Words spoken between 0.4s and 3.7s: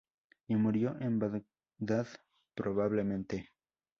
Y murió en Bagdad probablemente.